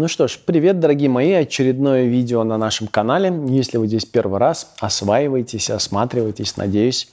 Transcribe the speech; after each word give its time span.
Ну 0.00 0.08
что 0.08 0.28
ж, 0.28 0.38
привет, 0.46 0.80
дорогие 0.80 1.10
мои, 1.10 1.32
очередное 1.32 2.04
видео 2.04 2.42
на 2.42 2.56
нашем 2.56 2.86
канале. 2.86 3.30
Если 3.48 3.76
вы 3.76 3.86
здесь 3.86 4.06
первый 4.06 4.40
раз, 4.40 4.72
осваивайтесь, 4.80 5.68
осматривайтесь. 5.68 6.56
Надеюсь, 6.56 7.10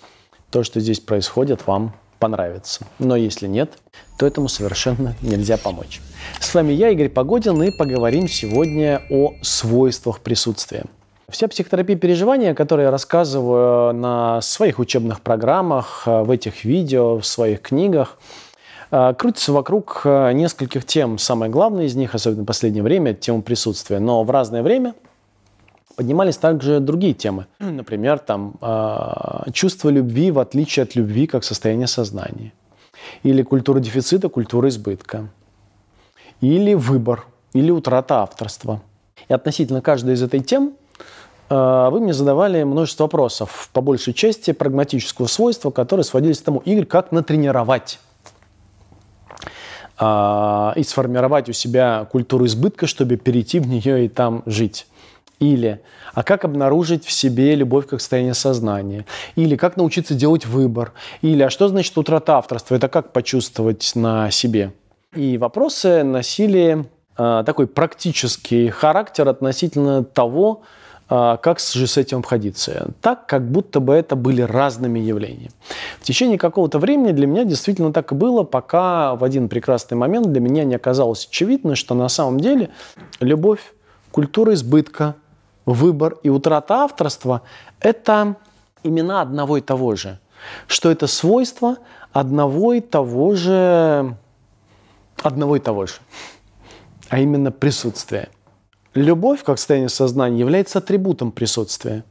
то, 0.52 0.64
что 0.64 0.80
здесь 0.80 1.02
происходит, 1.02 1.68
вам 1.68 1.94
понравится. 2.18 2.88
Но 2.98 3.18
если 3.18 3.46
нет, 3.48 3.74
то 4.18 4.26
этому 4.26 4.48
совершенно 4.48 5.18
нельзя 5.22 5.58
помочь. 5.58 6.00
С 6.40 6.56
вами 6.56 6.72
я, 6.72 6.90
Игорь 6.92 7.10
Погодин, 7.10 7.62
и 7.62 7.78
поговорим 7.78 8.30
сегодня 8.30 9.02
о 9.10 9.34
свойствах 9.42 10.22
присутствия. 10.22 10.86
Вся 11.28 11.50
психотерапия 11.50 11.98
переживания, 11.98 12.54
которую 12.54 12.86
я 12.86 12.92
рассказываю 12.92 13.94
на 13.94 14.40
своих 14.40 14.80
учебных 14.80 15.20
программах, 15.20 16.04
в 16.06 16.32
этих 16.32 16.64
видео, 16.64 17.18
в 17.18 17.26
своих 17.26 17.64
книгах– 17.64 18.18
крутится 18.90 19.52
вокруг 19.52 20.02
а, 20.06 20.32
нескольких 20.32 20.86
тем. 20.86 21.18
Самое 21.18 21.52
главное 21.52 21.86
из 21.86 21.96
них, 21.96 22.16
особенно 22.16 22.44
в 22.44 22.46
последнее 22.46 22.84
время, 22.84 23.14
тема 23.14 23.42
присутствия. 23.42 24.00
Но 24.00 24.24
в 24.24 24.32
разное 24.32 24.64
время 24.64 24.96
поднимались 25.96 26.38
также 26.38 26.80
другие 26.80 27.14
темы. 27.14 27.48
Например, 27.60 28.20
там, 28.20 28.56
а, 28.62 29.46
чувство 29.52 29.90
любви 29.90 30.32
в 30.32 30.40
отличие 30.40 30.84
от 30.84 30.96
любви 30.96 31.28
как 31.28 31.44
состояние 31.44 31.88
сознания. 31.88 32.54
Или 33.24 33.42
культура 33.42 33.80
дефицита, 33.80 34.30
культура 34.30 34.70
избытка. 34.70 35.30
Или 36.40 36.74
выбор, 36.74 37.26
или 37.54 37.72
утрата 37.72 38.22
авторства. 38.22 38.82
И 39.28 39.34
относительно 39.34 39.82
каждой 39.82 40.14
из 40.14 40.24
этой 40.24 40.40
тем 40.40 40.74
вы 41.50 42.02
мне 42.02 42.14
задавали 42.14 42.64
множество 42.64 43.06
вопросов, 43.06 43.70
по 43.72 43.80
большей 43.80 44.14
части 44.14 44.52
прагматического 44.52 45.28
свойства, 45.28 45.72
которые 45.72 46.04
сводились 46.04 46.40
к 46.40 46.44
тому, 46.44 46.60
Игорь, 46.60 46.86
как 46.86 47.14
натренировать 47.14 48.00
а, 48.00 48.07
и 50.00 50.84
сформировать 50.84 51.50
у 51.50 51.54
себя 51.54 52.08
культуру 52.12 52.46
избытка, 52.46 52.86
чтобы 52.86 53.16
перейти 53.18 53.60
в 53.60 53.68
нее 53.68 54.06
и 54.06 54.10
там 54.10 54.44
жить. 54.46 54.86
Или, 55.40 55.82
а 56.14 56.24
как 56.24 56.46
обнаружить 56.46 57.06
в 57.06 57.12
себе 57.12 57.54
любовь 57.56 57.88
как 57.88 58.00
состояние 58.00 58.34
сознания? 58.34 59.06
Или 59.36 59.56
как 59.56 59.78
научиться 59.78 60.16
делать 60.16 60.46
выбор? 60.46 60.94
Или, 61.22 61.44
а 61.44 61.50
что 61.50 61.68
значит 61.68 61.96
утрата 61.98 62.38
авторства? 62.38 62.76
Это 62.76 62.88
как 62.88 63.14
почувствовать 63.14 63.92
на 63.94 64.32
себе? 64.32 64.74
И 65.16 65.38
вопросы 65.38 66.04
носили 66.04 66.86
э, 67.18 67.44
такой 67.46 67.68
практический 67.68 68.70
характер 68.70 69.28
относительно 69.30 70.04
того, 70.04 70.62
а, 70.62 70.64
как 71.08 71.60
же 71.60 71.88
с 71.88 71.98
этим 71.98 72.20
обходиться? 72.20 72.92
Так, 73.02 73.28
как 73.28 73.50
будто 73.50 73.80
бы 73.80 73.94
это 73.94 74.16
были 74.16 74.42
разными 74.42 75.00
явлениями. 75.00 75.52
В 76.02 76.04
течение 76.04 76.38
какого-то 76.38 76.80
времени 76.80 77.14
для 77.14 77.28
меня 77.28 77.46
действительно 77.46 77.94
так 77.94 78.12
и 78.12 78.16
было, 78.16 78.44
пока 78.44 79.16
в 79.16 79.24
один 79.24 79.48
прекрасный 79.48 79.96
момент 79.96 80.28
для 80.28 80.42
меня 80.42 80.66
не 80.66 80.76
оказалось 80.76 81.26
очевидно, 81.26 81.76
что 81.76 81.96
на 81.96 82.10
самом 82.10 82.40
деле 82.40 82.72
любовь, 83.22 83.74
культура 84.12 84.54
избытка, 84.54 85.16
выбор 85.66 86.18
и 86.24 86.30
утрата 86.30 86.76
авторства– 86.76 87.42
это 87.80 88.36
имена 88.84 89.22
одного 89.22 89.58
и 89.58 89.62
того 89.62 89.96
же. 89.96 90.20
Что 90.68 90.92
это 90.92 91.08
свойства 91.08 91.78
одного 92.12 92.74
и 92.74 92.82
того 92.82 93.36
же, 93.36 94.16
одного 95.22 95.56
и 95.56 95.60
того 95.60 95.86
же, 95.86 95.96
а 97.10 97.20
именно 97.20 97.52
присутствие– 97.52 98.30
Любовь, 98.98 99.44
как 99.44 99.60
состояние 99.60 99.90
сознания, 99.90 100.40
является 100.40 100.80
атрибутом 100.80 101.32
присутствия. 101.32 102.04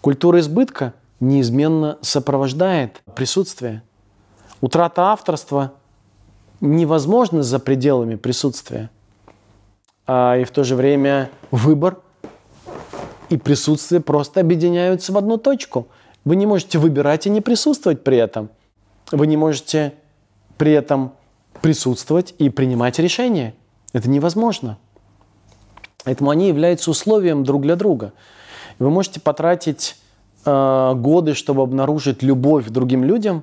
Культура 0.00 0.40
избытка 0.40 0.94
неизменно 1.20 1.98
сопровождает 2.00 3.02
присутствие. 3.14 3.82
Утрата 4.62 5.12
авторства 5.12 5.74
невозможна 6.62 7.42
за 7.42 7.58
пределами 7.58 8.14
присутствия. 8.14 8.88
А 10.06 10.38
и 10.38 10.44
в 10.44 10.52
то 10.52 10.64
же 10.64 10.74
время 10.74 11.28
выбор 11.50 11.98
и 13.28 13.36
присутствие 13.36 14.00
просто 14.00 14.40
объединяются 14.40 15.12
в 15.12 15.18
одну 15.18 15.36
точку. 15.36 15.86
Вы 16.24 16.36
не 16.36 16.46
можете 16.46 16.78
выбирать 16.78 17.26
и 17.26 17.30
не 17.30 17.42
присутствовать 17.42 18.04
при 18.04 18.16
этом. 18.16 18.48
Вы 19.12 19.26
не 19.26 19.36
можете 19.36 19.92
при 20.56 20.72
этом 20.72 21.12
присутствовать 21.60 22.34
и 22.38 22.48
принимать 22.48 22.98
решения. 22.98 23.54
Это 23.92 24.08
невозможно. 24.08 24.78
Поэтому 26.06 26.30
они 26.30 26.46
являются 26.46 26.88
условием 26.92 27.42
друг 27.42 27.62
для 27.62 27.74
друга. 27.74 28.12
Вы 28.78 28.90
можете 28.90 29.18
потратить 29.18 29.96
э, 30.44 30.92
годы, 30.94 31.34
чтобы 31.34 31.62
обнаружить 31.62 32.22
любовь 32.22 32.68
к 32.68 32.70
другим 32.70 33.02
людям, 33.02 33.42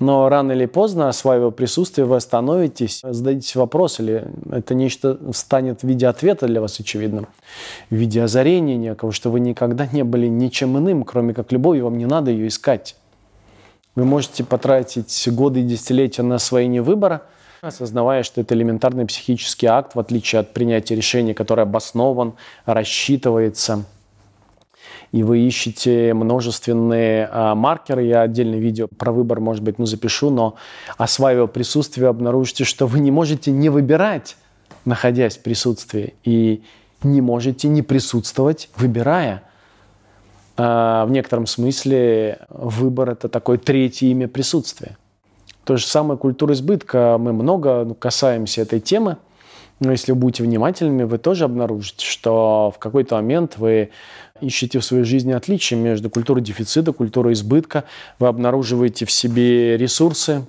но 0.00 0.28
рано 0.28 0.50
или 0.50 0.66
поздно, 0.66 1.08
осваивая 1.08 1.52
присутствие, 1.52 2.06
вы 2.06 2.16
остановитесь, 2.16 3.02
зададите 3.04 3.56
вопрос, 3.60 4.00
или 4.00 4.26
это 4.50 4.74
нечто 4.74 5.16
станет 5.32 5.82
в 5.82 5.84
виде 5.84 6.08
ответа 6.08 6.48
для 6.48 6.60
вас 6.60 6.80
очевидным, 6.80 7.28
в 7.88 7.94
виде 7.94 8.20
озарения 8.20 8.76
некого, 8.76 9.12
что 9.12 9.30
вы 9.30 9.38
никогда 9.38 9.86
не 9.86 10.02
были 10.02 10.26
ничем 10.26 10.76
иным, 10.76 11.04
кроме 11.04 11.34
как 11.34 11.52
любовью, 11.52 11.84
вам 11.84 11.98
не 11.98 12.06
надо 12.06 12.32
ее 12.32 12.48
искать. 12.48 12.96
Вы 13.94 14.04
можете 14.04 14.42
потратить 14.42 15.28
годы 15.30 15.60
и 15.60 15.62
десятилетия 15.62 16.22
на 16.22 16.34
освоение 16.34 16.82
выбора– 16.82 17.22
осознавая, 17.68 18.22
что 18.22 18.40
это 18.40 18.54
элементарный 18.54 19.06
психический 19.06 19.66
акт, 19.66 19.94
в 19.94 20.00
отличие 20.00 20.40
от 20.40 20.52
принятия 20.52 20.94
решения, 20.94 21.34
которое 21.34 21.62
обоснован, 21.62 22.34
рассчитывается, 22.66 23.84
и 25.12 25.22
вы 25.22 25.40
ищете 25.40 26.12
множественные 26.12 27.28
а, 27.30 27.54
маркеры. 27.54 28.02
Я 28.02 28.22
отдельное 28.22 28.58
видео 28.58 28.88
про 28.88 29.12
выбор, 29.12 29.38
может 29.38 29.62
быть, 29.62 29.78
ну, 29.78 29.86
запишу, 29.86 30.30
но 30.30 30.56
осваивая 30.96 31.46
присутствие, 31.46 32.08
обнаружите, 32.08 32.64
что 32.64 32.88
вы 32.88 32.98
не 32.98 33.12
можете 33.12 33.52
не 33.52 33.68
выбирать, 33.68 34.36
находясь 34.84 35.36
в 35.36 35.42
присутствии, 35.42 36.14
и 36.24 36.64
не 37.04 37.20
можете 37.20 37.68
не 37.68 37.82
присутствовать, 37.82 38.70
выбирая. 38.76 39.44
А, 40.56 41.06
в 41.06 41.10
некотором 41.12 41.46
смысле 41.46 42.40
выбор– 42.48 43.10
это 43.10 43.28
такое 43.28 43.58
третье 43.58 44.08
имя 44.08 44.26
присутствия. 44.26 44.96
То 45.64 45.76
же 45.76 45.86
самое 45.86 46.18
культура 46.18 46.52
избытка. 46.52 47.16
Мы 47.18 47.32
много 47.32 47.94
касаемся 47.94 48.62
этой 48.62 48.80
темы. 48.80 49.16
Но 49.80 49.90
если 49.90 50.12
вы 50.12 50.18
будете 50.18 50.44
внимательными, 50.44 51.02
вы 51.02 51.18
тоже 51.18 51.44
обнаружите, 51.44 52.06
что 52.06 52.72
в 52.74 52.78
какой-то 52.78 53.16
момент 53.16 53.56
вы 53.56 53.90
ищете 54.40 54.78
в 54.78 54.84
своей 54.84 55.04
жизни 55.04 55.32
отличия 55.32 55.76
между 55.76 56.10
культурой 56.10 56.42
дефицита, 56.42 56.92
культурой 56.92 57.32
избытка. 57.32 57.84
Вы 58.18 58.28
обнаруживаете 58.28 59.04
в 59.04 59.10
себе 59.10 59.76
ресурсы, 59.76 60.46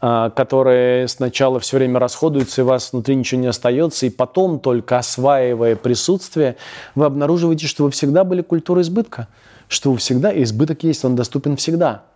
а, 0.00 0.28
которые 0.30 1.08
сначала 1.08 1.58
все 1.58 1.78
время 1.78 2.00
расходуются, 2.00 2.60
и 2.60 2.64
у 2.64 2.66
вас 2.68 2.92
внутри 2.92 3.14
ничего 3.14 3.40
не 3.40 3.46
остается, 3.46 4.04
и 4.04 4.10
потом, 4.10 4.60
только 4.60 4.98
осваивая 4.98 5.74
присутствие, 5.74 6.56
вы 6.94 7.06
обнаруживаете, 7.06 7.66
что 7.66 7.84
вы 7.84 7.90
всегда 7.92 8.24
были 8.24 8.42
культурой 8.42 8.82
избытка, 8.82 9.28
что 9.68 9.90
вы 9.90 9.98
всегда, 9.98 10.30
и 10.30 10.42
избыток 10.42 10.82
есть, 10.82 11.04
он 11.04 11.16
доступен 11.16 11.56
всегда– 11.56 12.02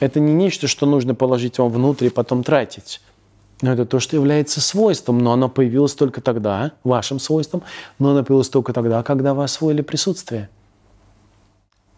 это 0.00 0.18
не 0.18 0.32
нечто, 0.32 0.66
что 0.66 0.86
нужно 0.86 1.14
положить 1.14 1.58
вам 1.58 1.70
внутрь 1.70 2.06
и 2.06 2.10
потом 2.10 2.42
тратить. 2.42 3.00
Но 3.62 3.72
это 3.72 3.84
то, 3.84 4.00
что 4.00 4.16
является 4.16 4.60
свойством, 4.60 5.18
но 5.18 5.32
оно 5.32 5.48
появилось 5.48 5.94
только 5.94 6.22
тогда, 6.22 6.72
вашим 6.82 7.20
свойством, 7.20 7.62
но 7.98 8.10
оно 8.10 8.24
появилось 8.24 8.48
только 8.48 8.72
тогда, 8.72 9.02
когда 9.02 9.34
вы 9.34 9.44
освоили 9.44 9.82
присутствие. 9.82 10.48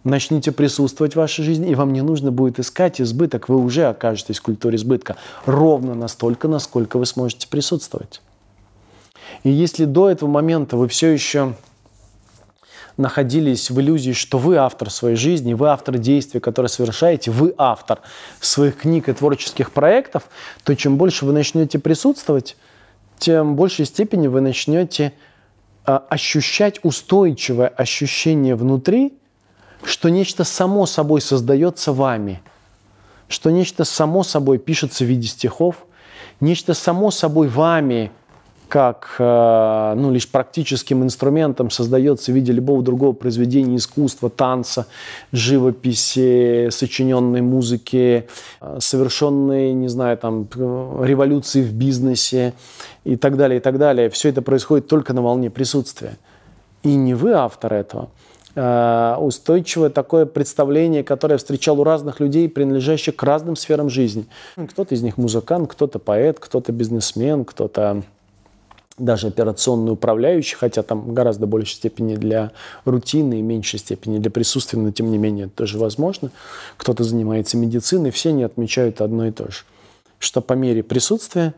Начните 0.02 0.50
присутствовать 0.50 1.12
в 1.12 1.16
вашей 1.16 1.44
жизни, 1.44 1.70
и 1.70 1.76
вам 1.76 1.92
не 1.92 2.02
нужно 2.02 2.32
будет 2.32 2.58
искать 2.58 3.00
избыток, 3.00 3.48
вы 3.48 3.56
уже 3.56 3.84
окажетесь 3.84 4.40
в 4.40 4.42
культуре 4.42 4.74
избытка 4.74 5.16
ровно 5.46 5.94
настолько, 5.94 6.48
насколько 6.48 6.98
вы 6.98 7.06
сможете 7.06 7.46
присутствовать. 7.46 8.20
И 9.44 9.50
если 9.50 9.84
до 9.84 10.10
этого 10.10 10.28
момента 10.28 10.76
вы 10.76 10.88
все 10.88 11.10
еще 11.10 11.54
находились 12.96 13.70
в 13.70 13.80
иллюзии, 13.80 14.12
что 14.12 14.38
вы 14.38 14.56
автор 14.56 14.90
своей 14.90 15.16
жизни, 15.16 15.54
вы 15.54 15.68
автор 15.68 15.98
действий, 15.98 16.40
которые 16.40 16.68
совершаете, 16.68 17.30
вы 17.30 17.54
автор 17.56 18.00
своих 18.40 18.78
книг 18.78 19.08
и 19.08 19.12
творческих 19.12 19.72
проектов, 19.72 20.24
то 20.64 20.74
чем 20.74 20.96
больше 20.96 21.24
вы 21.24 21.32
начнете 21.32 21.78
присутствовать, 21.78 22.56
тем 23.18 23.56
большей 23.56 23.86
степени 23.86 24.26
вы 24.26 24.40
начнете 24.40 25.12
а, 25.84 26.04
ощущать 26.08 26.80
устойчивое 26.82 27.68
ощущение 27.68 28.54
внутри, 28.54 29.18
что 29.84 30.08
нечто 30.08 30.44
само 30.44 30.86
собой 30.86 31.20
создается 31.20 31.92
вами, 31.92 32.42
что 33.28 33.50
нечто 33.50 33.84
само 33.84 34.22
собой 34.22 34.58
пишется 34.58 35.04
в 35.04 35.08
виде 35.08 35.28
стихов, 35.28 35.86
нечто 36.40 36.74
само 36.74 37.10
собой 37.10 37.48
вами 37.48 38.12
как 38.72 39.16
э, 39.18 39.94
ну, 39.98 40.10
лишь 40.10 40.26
практическим 40.26 41.02
инструментом 41.02 41.68
создается 41.70 42.32
в 42.32 42.34
виде 42.34 42.52
любого 42.52 42.82
другого 42.82 43.12
произведения 43.12 43.76
искусства, 43.76 44.30
танца, 44.30 44.86
живописи, 45.30 46.70
сочиненной 46.70 47.42
музыки, 47.42 48.26
э, 48.62 48.78
совершенной, 48.80 49.74
не 49.74 49.88
знаю, 49.88 50.16
там, 50.16 50.48
революции 50.54 51.62
в 51.62 51.74
бизнесе 51.74 52.54
и 53.04 53.16
так 53.16 53.36
далее, 53.36 53.58
и 53.58 53.60
так 53.60 53.76
далее. 53.76 54.08
Все 54.08 54.30
это 54.30 54.40
происходит 54.40 54.86
только 54.86 55.12
на 55.12 55.20
волне 55.20 55.50
присутствия. 55.50 56.16
И 56.82 56.94
не 56.94 57.12
вы 57.12 57.34
автор 57.34 57.74
этого, 57.74 58.08
э, 58.54 59.16
устойчивое 59.20 59.90
такое 59.90 60.24
представление, 60.24 61.04
которое 61.04 61.34
я 61.34 61.38
встречал 61.38 61.78
у 61.78 61.84
разных 61.84 62.20
людей, 62.20 62.48
принадлежащих 62.48 63.16
к 63.16 63.22
разным 63.22 63.54
сферам 63.54 63.90
жизни. 63.90 64.24
Кто-то 64.56 64.94
из 64.94 65.02
них 65.02 65.18
музыкант, 65.18 65.70
кто-то 65.70 65.98
поэт, 65.98 66.38
кто-то 66.40 66.72
бизнесмен, 66.72 67.44
кто-то 67.44 68.02
даже 68.98 69.28
операционный 69.28 69.92
управляющий, 69.92 70.56
хотя 70.56 70.82
там 70.82 71.14
гораздо 71.14 71.46
большей 71.46 71.74
степени 71.76 72.14
для 72.16 72.52
рутины 72.84 73.38
и 73.38 73.42
меньшей 73.42 73.78
степени 73.78 74.18
для 74.18 74.30
присутствия, 74.30 74.78
но 74.78 74.90
тем 74.90 75.10
не 75.10 75.18
менее 75.18 75.46
это 75.46 75.56
тоже 75.56 75.78
возможно. 75.78 76.30
Кто-то 76.76 77.04
занимается 77.04 77.56
медициной, 77.56 78.10
все 78.10 78.30
они 78.30 78.42
отмечают 78.42 79.00
одно 79.00 79.26
и 79.26 79.30
то 79.30 79.50
же, 79.50 79.64
что 80.18 80.40
по 80.40 80.52
мере 80.52 80.82
присутствия 80.82 81.54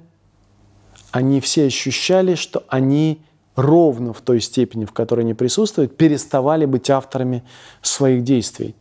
они 1.10 1.40
все 1.40 1.66
ощущали, 1.66 2.34
что 2.34 2.64
они 2.68 3.20
ровно 3.56 4.12
в 4.12 4.20
той 4.20 4.40
степени, 4.40 4.84
в 4.84 4.92
которой 4.92 5.20
они 5.20 5.34
присутствуют, 5.34 5.96
переставали 5.96 6.64
быть 6.64 6.90
авторами 6.90 7.44
своих 7.82 8.24
действий. 8.24 8.74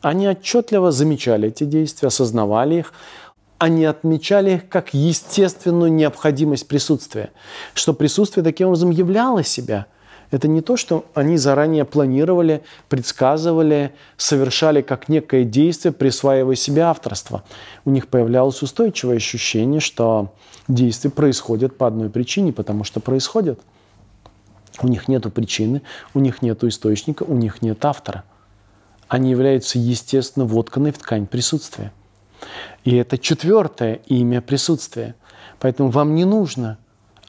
Они 0.00 0.28
отчетливо 0.28 0.92
замечали 0.92 1.48
эти 1.48 1.64
действия, 1.64 2.08
осознавали 2.08 2.76
их, 2.76 2.92
они 3.58 3.84
отмечали 3.84 4.62
как 4.68 4.92
естественную 4.92 5.92
необходимость 5.92 6.68
присутствия, 6.68 7.30
что 7.74 7.94
присутствие 7.94 8.44
таким 8.44 8.68
образом 8.68 8.90
являло 8.90 9.42
себя. 9.42 9.86
Это 10.30 10.48
не 10.48 10.60
то, 10.60 10.76
что 10.76 11.04
они 11.14 11.36
заранее 11.36 11.84
планировали, 11.84 12.62
предсказывали, 12.88 13.94
совершали 14.16 14.82
как 14.82 15.08
некое 15.08 15.44
действие, 15.44 15.92
присваивая 15.92 16.56
себе 16.56 16.82
авторство. 16.82 17.44
У 17.84 17.90
них 17.90 18.08
появлялось 18.08 18.60
устойчивое 18.60 19.16
ощущение, 19.16 19.80
что 19.80 20.34
действия 20.66 21.10
происходят 21.10 21.78
по 21.78 21.86
одной 21.86 22.10
причине, 22.10 22.52
потому 22.52 22.82
что 22.82 22.98
происходят. 22.98 23.60
У 24.82 24.88
них 24.88 25.08
нет 25.08 25.32
причины, 25.32 25.82
у 26.12 26.18
них 26.18 26.42
нет 26.42 26.62
источника, 26.64 27.22
у 27.22 27.34
них 27.34 27.62
нет 27.62 27.82
автора. 27.84 28.24
Они 29.08 29.30
являются 29.30 29.78
естественно 29.78 30.44
вотканной 30.44 30.90
в 30.90 30.98
ткань 30.98 31.26
присутствия. 31.26 31.92
И 32.84 32.96
это 32.96 33.18
четвертое 33.18 34.00
имя 34.06 34.40
присутствия. 34.40 35.14
Поэтому 35.58 35.90
вам 35.90 36.14
не 36.14 36.24
нужно 36.24 36.78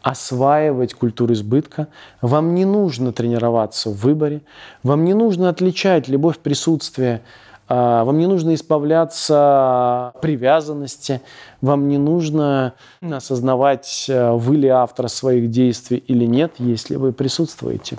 осваивать 0.01 0.93
культуру 0.93 1.33
избытка, 1.33 1.87
вам 2.21 2.55
не 2.55 2.65
нужно 2.65 3.11
тренироваться 3.11 3.89
в 3.89 3.97
выборе, 3.97 4.41
вам 4.83 5.03
не 5.03 5.13
нужно 5.13 5.49
отличать 5.49 6.07
любовь 6.07 6.39
присутствия, 6.39 7.23
а, 7.67 8.05
вам 8.05 8.17
не 8.17 8.27
нужно 8.27 8.53
избавляться 8.55 10.13
привязанности, 10.21 11.21
вам 11.59 11.89
не 11.89 11.97
нужно 11.97 12.73
осознавать, 13.01 14.05
э, 14.07 14.31
вы 14.31 14.55
ли 14.55 14.69
автор 14.69 15.09
своих 15.09 15.49
действий 15.49 15.97
или 15.97 16.25
нет, 16.25 16.53
если 16.59 16.95
вы 16.95 17.11
присутствуете. 17.11 17.97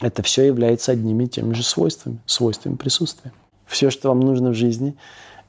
Это 0.00 0.22
все 0.22 0.46
является 0.46 0.92
одними 0.92 1.24
и 1.24 1.28
теми 1.28 1.52
же 1.52 1.62
свойствами, 1.62 2.18
свойствами 2.24 2.76
присутствия. 2.76 3.32
Все, 3.66 3.90
что 3.90 4.08
вам 4.08 4.20
нужно 4.20 4.50
в 4.50 4.54
жизни, 4.54 4.96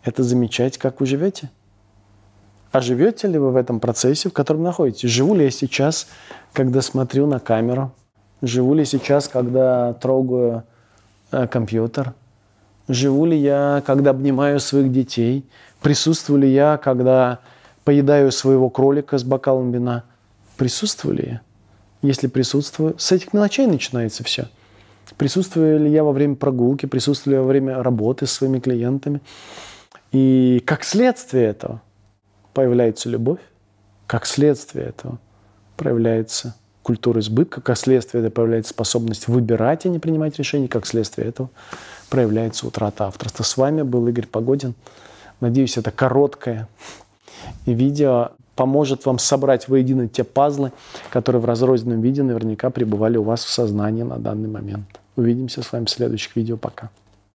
это 0.05 0.23
замечать, 0.23 0.77
как 0.77 1.01
вы 1.01 1.07
живете. 1.07 1.49
А 2.71 2.79
живете 2.79 3.27
ли 3.27 3.37
вы 3.37 3.51
в 3.51 3.55
этом 3.55 3.79
процессе, 3.79 4.29
в 4.29 4.33
котором 4.33 4.63
находитесь? 4.63 5.09
Живу 5.09 5.33
ли 5.33 5.45
я 5.45 5.51
сейчас, 5.51 6.07
когда 6.53 6.81
смотрю 6.81 7.25
на 7.25 7.39
камеру? 7.39 7.91
Живу 8.41 8.75
ли 8.75 8.85
сейчас, 8.85 9.27
когда 9.27 9.93
трогаю 9.93 10.63
э, 11.31 11.47
компьютер? 11.47 12.13
Живу 12.87 13.25
ли 13.25 13.37
я, 13.37 13.81
когда 13.85 14.11
обнимаю 14.11 14.59
своих 14.59 14.91
детей? 14.91 15.45
Присутствую 15.81 16.41
ли 16.41 16.53
я, 16.53 16.77
когда 16.77 17.39
поедаю 17.83 18.31
своего 18.31 18.69
кролика 18.69 19.17
с 19.17 19.23
бокалом 19.23 19.71
вина? 19.71 20.03
Присутствую 20.57 21.15
ли 21.15 21.23
я? 21.25 21.41
Если 22.01 22.27
присутствую, 22.27 22.95
с 22.99 23.11
этих 23.11 23.33
мелочей 23.33 23.65
начинается 23.65 24.23
все. 24.23 24.49
Присутствую 25.17 25.79
ли 25.79 25.89
я 25.89 26.03
во 26.03 26.11
время 26.11 26.35
прогулки, 26.35 26.85
присутствую 26.85 27.31
ли 27.31 27.35
я 27.37 27.41
во 27.41 27.47
время 27.47 27.81
работы 27.81 28.27
с 28.27 28.31
своими 28.33 28.59
клиентами? 28.59 29.21
И 30.15 30.63
как 30.65 30.85
следствие 30.85 31.47
этого 31.47 31.81
появляется 32.53 33.09
любовь, 33.09 33.41
как 34.07 34.25
следствие 34.25 34.85
этого 34.85 35.19
проявляется 35.75 36.55
культура 36.83 37.19
избытка, 37.19 37.59
как 37.59 37.77
следствие 37.77 38.21
этого 38.21 38.31
появляется 38.31 38.69
способность 38.69 39.27
выбирать 39.27 39.85
и 39.85 39.89
не 39.89 39.99
принимать 39.99 40.37
решений, 40.39 40.69
как 40.69 40.85
следствие 40.85 41.27
этого 41.27 41.49
проявляется 42.09 42.65
утрата 42.65 43.07
авторства. 43.07 43.43
С 43.43 43.57
вами 43.57 43.81
был 43.81 44.07
Игорь 44.07 44.25
Погодин. 44.25 44.73
Надеюсь, 45.41 45.75
это 45.75 45.91
короткое 45.91 46.69
видео 47.65 48.29
поможет 48.55 49.05
вам 49.05 49.19
собрать 49.19 49.67
воедино 49.67 50.07
те 50.07 50.23
пазлы, 50.23 50.71
которые 51.09 51.41
в 51.41 51.45
разрозненном 51.45 51.99
виде 51.99 52.23
наверняка 52.23 52.69
пребывали 52.69 53.17
у 53.17 53.23
вас 53.23 53.43
в 53.43 53.49
сознании 53.49 54.03
на 54.03 54.17
данный 54.17 54.47
момент. 54.47 54.87
Увидимся 55.17 55.61
с 55.61 55.73
вами 55.73 55.83
в 55.83 55.89
следующих 55.89 56.37
видео. 56.37 56.55
Пока. 56.55 56.89